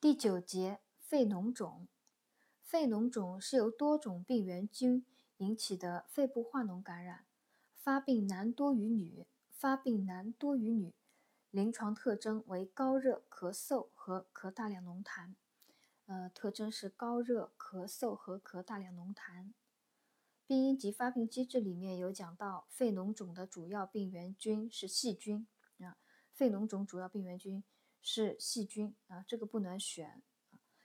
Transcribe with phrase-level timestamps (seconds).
[0.00, 1.86] 第九节肺脓肿，
[2.62, 5.04] 肺脓肿是由多种病原菌
[5.36, 7.26] 引起的肺部化脓感染，
[7.74, 10.94] 发病男多于女，发病男多于女，
[11.50, 15.34] 临床特征为高热、咳嗽和咳大量浓痰。
[16.06, 19.52] 呃，特征是高热、咳嗽和咳大量浓痰。
[20.46, 25.46] 病因及发病机制里面有讲到，肺脓肿的主要病原菌是细菌
[25.80, 25.98] 啊，
[26.32, 27.62] 肺脓肿主要病原菌。
[28.02, 30.22] 是细菌啊，这个不能选。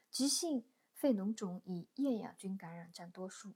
[0.09, 3.55] 急性肺脓肿以厌氧菌感染占多数。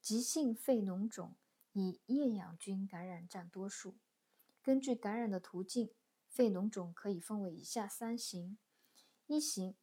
[0.00, 1.34] 急性肺脓肿
[1.72, 3.96] 以厌氧菌感染占多数。
[4.62, 5.94] 根据感染的途径，
[6.28, 8.58] 肺脓肿可以分为以下三型：
[9.26, 9.74] 一型，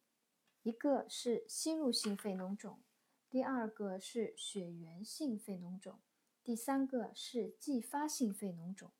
[0.62, 2.80] 一个是吸入性肺脓肿，
[3.28, 6.00] 第二个是血源性肺脓肿，
[6.44, 8.92] 第三个是继发性肺脓肿。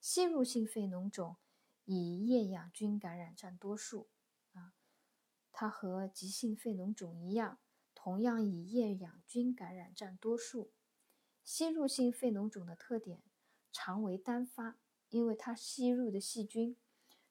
[0.00, 1.36] 吸入性肺脓肿。
[1.84, 4.08] 以厌氧菌感染占多数，
[4.52, 4.74] 啊，
[5.50, 7.58] 它和急性肺脓肿一样，
[7.94, 10.72] 同样以厌氧菌感染占多数。
[11.44, 13.22] 吸入性肺脓肿的特点，
[13.72, 16.76] 常为单发，因为它吸入的细菌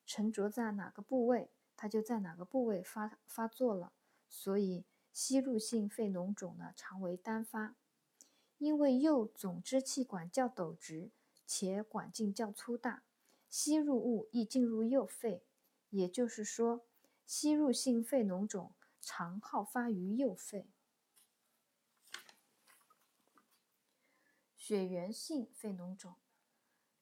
[0.05, 3.93] 沉着在哪个部位，它就在哪个部位发发作了，
[4.27, 7.77] 所以吸入性肺脓肿呢常为单发。
[8.57, 11.11] 因为右总支气管较陡直，
[11.47, 13.03] 且管径较粗大。
[13.51, 15.43] 吸入物易进入右肺，
[15.89, 16.85] 也就是说，
[17.25, 20.69] 吸入性肺脓肿常好发于右肺。
[24.55, 26.15] 血源性肺脓肿，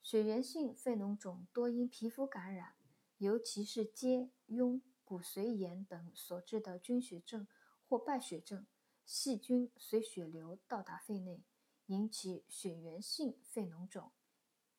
[0.02, 2.74] 血源性肺脓肿多因皮肤感染，
[3.20, 7.48] 尤其是疖、痈、骨髓炎等所致的菌血症
[7.88, 8.66] 或败血症，
[9.06, 11.44] 细菌随血流到达肺内，
[11.86, 14.12] 引起血源性肺脓肿。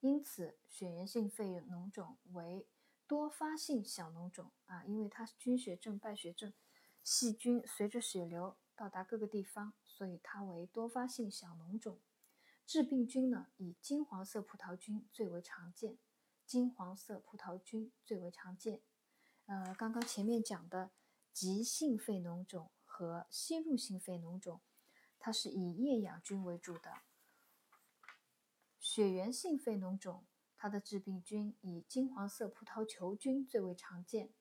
[0.01, 2.67] 因此，血源性肺脓肿为
[3.07, 6.53] 多发性小脓肿啊，因为它是菌血症、败血症，
[7.03, 11.99] 细菌随着血流到达各个地方，所以它为多发性小脓肿。
[12.67, 15.99] 致病菌呢，以金黄色葡萄菌最为常见，
[16.47, 18.81] 金黄色葡萄菌最为常见。
[19.47, 20.91] 呃，刚刚前面讲的
[21.33, 24.61] 急性肺脓肿和吸入性肺脓肿，
[25.19, 27.03] 它是以厌氧菌为主的。
[28.81, 30.25] 血源性肺脓肿，
[30.57, 34.33] 它的致病菌以金黄色葡萄球菌最为常见。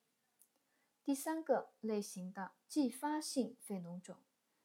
[1.03, 4.17] 第三个类型的继发性肺脓肿，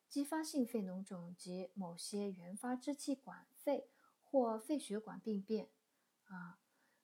[0.08, 3.88] 继发性肺脓肿及某些原发支气管肺
[4.22, 5.68] 或肺血管病变，
[6.26, 6.60] 啊，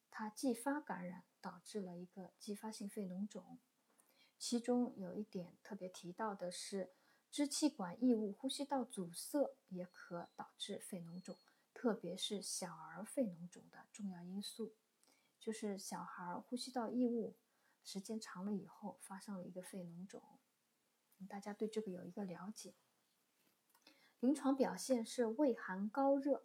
[0.09, 3.59] 它继发感染导致了一个继发性肺脓肿。
[4.39, 6.93] 其中有一点特别提到的是，
[7.33, 11.37] 支气管异物呼吸道阻塞也可导致肺脓肿。
[11.81, 14.75] 特别是小儿肺脓肿的重要因素，
[15.39, 17.35] 就是小孩呼吸道异物
[17.83, 20.23] 时间长了以后发生了一个肺脓肿，
[21.27, 22.75] 大家对这个有一个了解。
[24.19, 26.45] 临床表现是畏寒高热，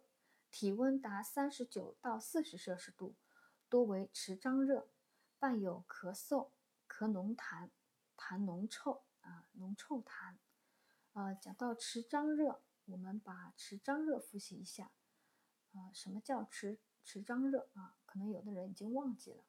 [0.50, 3.14] 体温达三十九到四十摄氏度，
[3.68, 4.88] 多为持张热，
[5.38, 6.48] 伴有咳嗽、
[6.88, 7.68] 咳浓痰、
[8.16, 10.36] 痰浓臭啊，浓臭痰。
[11.12, 14.92] 呃，讲到持张热，我们把持张热复习一下。
[15.76, 17.96] 啊，什么叫持持张热啊？
[18.06, 19.44] 可能有的人已经忘记了。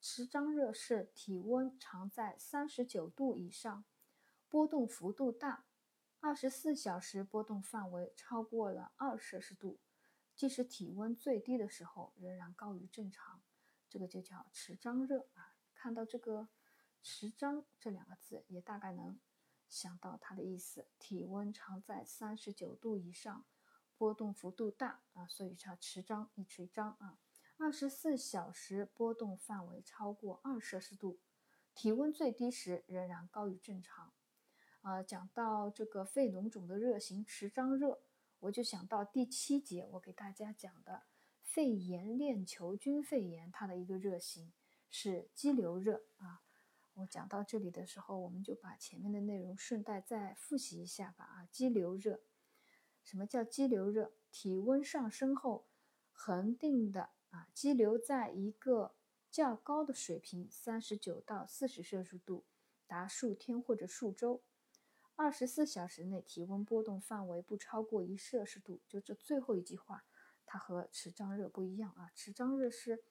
[0.00, 3.84] 持张热是体温常在三十九度以上，
[4.48, 5.64] 波动幅度大，
[6.20, 9.78] 二十四小时波动范围超过了二摄氏度，
[10.34, 13.42] 即使体温最低的时候仍然高于正常，
[13.88, 15.54] 这个就叫持张热啊。
[15.74, 16.48] 看到这个
[17.02, 19.20] “持张”这两个字，也大概能
[19.68, 23.44] 想到它的意思：体温常在三十九度以上。
[24.02, 27.20] 波动幅度大啊，所以叫持张，一持张啊。
[27.56, 31.20] 二十四小时波动范围超过二摄氏度，
[31.72, 34.12] 体温最低时仍然高于正常。
[34.80, 38.00] 啊，讲到这个肺脓肿的热型持张热，
[38.40, 41.04] 我就想到第七节我给大家讲的
[41.44, 44.52] 肺炎链球菌肺炎，它的一个热型
[44.90, 46.42] 是肌瘤热啊。
[46.94, 52.20] 我讲到这里的时候，我们就把前面的内容顺带再复习一下吧啊，肌瘤热。
[53.02, 54.12] 什么叫肌瘤热？
[54.30, 55.66] 体温上升后，
[56.10, 58.94] 恒定的啊，肌瘤在一个
[59.30, 62.46] 较高的水平，三十九到四十摄氏度，
[62.86, 64.42] 达数天或者数周，
[65.16, 68.80] 二十四小时内体温波动范围不超过一摄氏度。
[68.88, 70.06] 就这最后一句话，
[70.46, 72.10] 它和持张热不一样啊。
[72.14, 73.04] 持张热是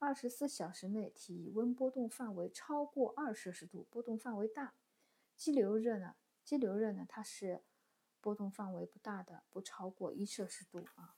[0.00, 4.74] 二十四小时内体温波动范围超过二摄氏度，波动范围大。
[5.36, 6.16] 肌瘤热呢？
[6.42, 7.06] 肌瘤热呢？
[7.08, 7.62] 它是。
[8.20, 11.16] 波动范围不大的，不超过一摄氏度啊。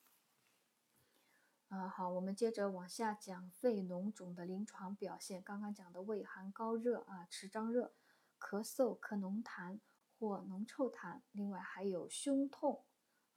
[1.68, 5.42] 啊，好，我们接着往下讲肺脓肿的临床表现。
[5.42, 7.92] 刚刚讲的畏寒高热啊，持张热，
[8.38, 9.78] 咳嗽、咳浓痰
[10.18, 12.84] 或浓臭痰，另外还有胸痛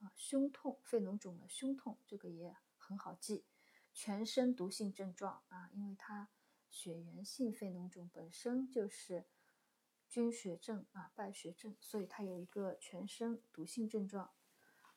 [0.00, 3.44] 啊，胸痛、肺脓肿的胸痛，这个也很好记。
[3.92, 6.30] 全身毒性症状啊，因为它
[6.70, 9.26] 血源性肺脓肿本身就是
[10.12, 14.30] 菌血症啊，败血症，所以它有一个全身毒性症状。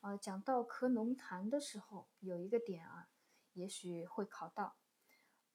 [0.02, 3.08] 呃，讲到咳浓痰的时候，有一个点啊，
[3.54, 4.76] 也许会考到，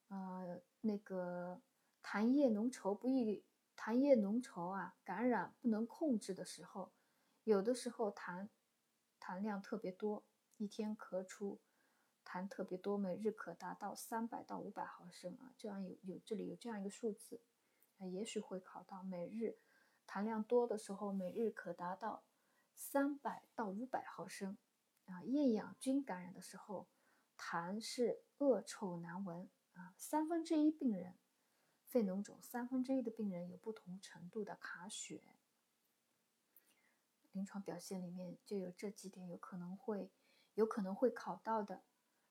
[0.08, 1.62] 呃，那个
[2.02, 3.46] 痰液浓稠不易，
[3.78, 6.92] 痰液浓稠啊，感染不能控制的时候，
[7.44, 8.50] 有的时候痰
[9.20, 10.26] 痰量特别多，
[10.58, 11.62] 一天咳出
[12.26, 17.44] 痰特别多，每日可达到三百到五百毫升啊，这样有有这里有这样一个数字，
[18.08, 19.58] 也许会考到每日
[20.08, 22.24] 痰量多的时候，每日可达到。
[22.74, 24.58] 三百到五百毫升，
[25.06, 26.88] 啊，厌氧菌感染的时候，
[27.38, 29.94] 痰是恶臭难闻啊。
[29.98, 31.16] 三分之一病人
[31.86, 35.22] 肺脓肿，三分之一的病人有不同程度的卡血。
[37.34, 40.10] 临床表现里面就有这几点，有可能会
[40.56, 41.84] 有可能会考到的。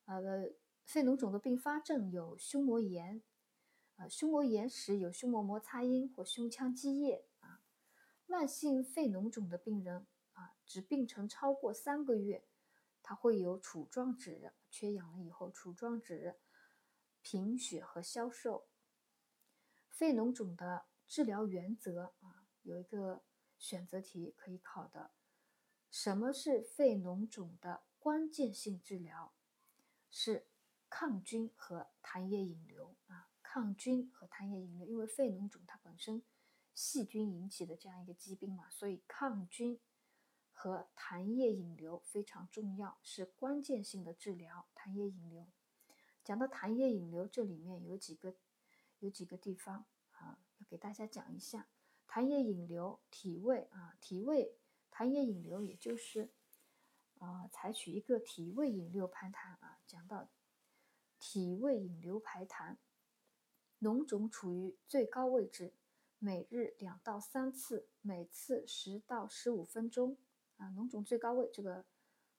[0.06, 0.50] 呃，
[0.84, 3.22] 肺脓肿的并发症有胸膜炎，
[4.08, 7.62] 胸膜炎时有胸膜摩擦音或胸腔积液啊。
[8.26, 10.06] 慢性肺脓肿的病人。
[10.32, 12.46] 啊，只病程超过三个月，
[13.02, 16.38] 它会有杵状指，缺氧了以后杵状指、
[17.20, 18.68] 贫血和消瘦。
[19.90, 23.22] 肺脓肿的治疗原则啊，有一个
[23.58, 25.10] 选择题可以考的：
[25.90, 29.34] 什么是肺脓肿的关键性治疗？
[30.08, 30.46] 是
[30.88, 32.66] 抗菌和痰液引，
[33.52, 36.22] 抗菌和痰液引流，因为肺脓肿它本身
[36.72, 39.80] 细菌引起的这样一个疾病嘛，所以抗菌。
[40.52, 44.68] 和痰液引流非常重要，是关键性的治疗。
[44.74, 45.46] 痰液引流，
[46.22, 48.36] 讲到痰液引流，这里面有几个
[48.98, 51.66] 有几个地方啊，要给大家讲一下。
[52.06, 54.54] 痰液引流，体位啊，体位
[54.92, 56.30] 痰液引流，也就是
[57.20, 59.80] 啊，采取一个体位引流排痰啊。
[59.86, 60.28] 讲到
[61.18, 62.76] 体位引流排痰，
[63.80, 65.72] 脓肿处于最高位置，
[66.18, 70.18] 每日两到三次，每次十到十五分钟。
[70.58, 71.86] 啊，脓肿最高位这个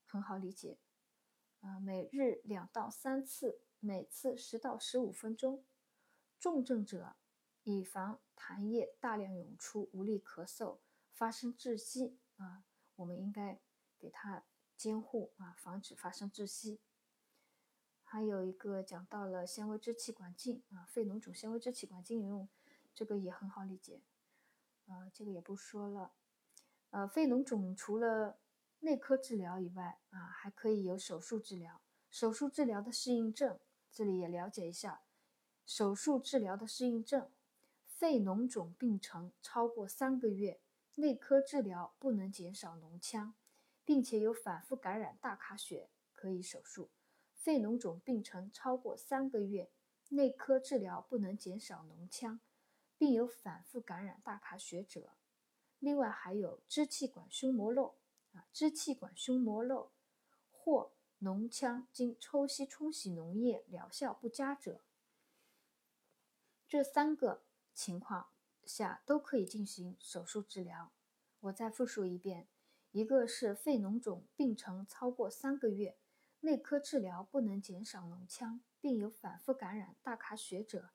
[0.06, 0.78] 很好理解，
[1.62, 5.66] 啊，每日两到三次，每次十到十五分钟。
[6.40, 7.16] 重症者，
[7.64, 10.78] 以防痰液大量涌出，无力咳嗽，
[11.12, 12.64] 发生窒息啊，
[12.98, 13.60] 我们应该
[13.98, 14.46] 给他
[14.78, 16.80] 监护啊，防止发生窒息。
[18.12, 22.50] 还有一个讲到了纤维支气管镜啊，肺脓肿纤维支气管镜用，
[22.94, 24.02] 这个也很好理解，
[24.86, 26.12] 啊，这个也不说了。
[26.90, 28.38] 呃，肺脓肿除了
[28.82, 31.82] 内科治疗以外，啊，还可以有手术治疗。
[32.10, 33.58] 手术治疗的适应症，
[33.90, 35.04] 这里也了解一下。
[35.66, 37.32] 手术治疗的适应症：
[37.86, 40.60] 肺脓肿病程超过三个月，
[40.96, 43.34] 内科治疗不能减少脓腔，
[43.86, 46.90] 并且有反复感染大卡血，可以手术。
[47.42, 49.72] 肺脓肿病程超过三个月，
[50.10, 52.40] 内科治疗不能减少脓腔，
[53.00, 55.14] 并有反复感染大卡血者。
[55.80, 57.96] 另外还有支气管胸膜漏
[58.34, 59.92] 啊，支气管胸膜漏
[60.52, 64.84] 或脓腔经抽吸冲洗脓液疗效不佳者，
[66.68, 67.42] 这三个
[67.74, 68.30] 情况
[68.64, 70.92] 下都可以进行手术治疗。
[71.40, 72.48] 我再复述一遍：
[72.92, 75.98] 一个是肺脓肿病程超过三个月，
[76.44, 80.90] 内科治疗不能减少脓腔，并有反复感染大卡血者；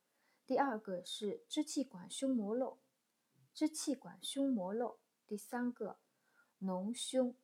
[0.45, 2.79] 第二个是支气管胸膜漏。
[3.55, 6.00] 支气管胸膜漏，第三个，
[6.61, 7.37] 脓胸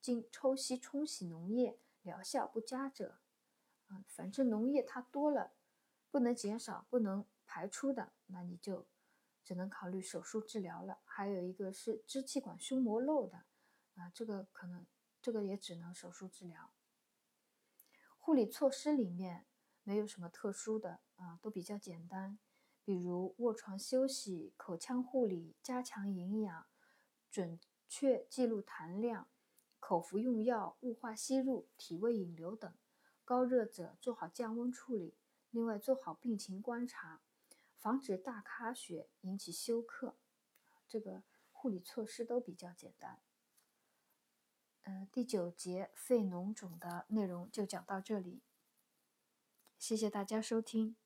[0.00, 3.18] 经抽吸冲洗脓液疗效不佳者，
[3.88, 5.52] 啊，反正脓液它多了，
[6.12, 8.86] 不能减少，不能排出的，那你就
[9.44, 11.00] 只能考虑手术治疗了。
[11.04, 13.44] 还有一个是支气管胸膜漏的，
[13.96, 14.86] 啊，这个可能
[15.20, 16.70] 这个也只能手术治疗。
[18.28, 19.46] 护理措施里面
[19.84, 22.38] 没有什么特殊的，啊，都比较简单。
[22.84, 26.66] 比如卧床休息、口腔护理、加强营养、
[27.30, 27.58] 准
[27.88, 29.30] 确记录痰量、
[29.80, 32.70] 口服用药、雾化吸入、体位引流等。
[33.24, 35.14] 高热者做好降温处理，
[35.50, 37.22] 另外做好病情观察，
[37.78, 40.18] 防止大卡血引起休克。
[40.86, 43.22] 这个护理措施都比较简单。
[45.10, 48.42] 第九节肺脓肿的内容就讲到这里，
[49.78, 50.96] 谢谢大家收听。